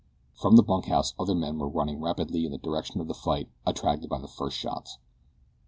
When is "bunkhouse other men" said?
0.63-1.59